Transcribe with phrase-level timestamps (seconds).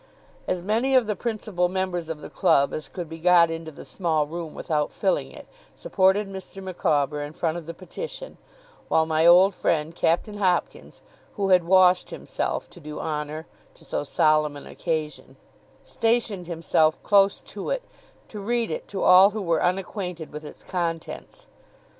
[0.47, 3.85] As many of the principal members of the club as could be got into the
[3.85, 6.59] small room without filling it, supported Mr.
[6.63, 8.39] Micawber in front of the petition,
[8.87, 11.01] while my old friend Captain Hopkins
[11.35, 13.45] (who had washed himself, to do honour
[13.75, 15.35] to so solemn an occasion)
[15.85, 17.83] stationed himself close to it,
[18.27, 21.45] to read it to all who were unacquainted with its contents.